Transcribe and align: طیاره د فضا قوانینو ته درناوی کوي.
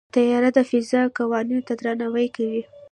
طیاره 0.15 0.49
د 0.57 0.59
فضا 0.69 1.01
قوانینو 1.17 1.65
ته 1.67 1.73
درناوی 1.81 2.27
کوي. 2.35 2.61